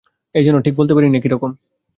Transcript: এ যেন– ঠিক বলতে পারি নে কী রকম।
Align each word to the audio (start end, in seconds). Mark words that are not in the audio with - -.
এ 0.35 0.39
যেন– 0.45 0.63
ঠিক 0.65 0.73
বলতে 0.75 0.93
পারি 0.93 1.07
নে 1.09 1.19
কী 1.23 1.29
রকম। 1.29 1.51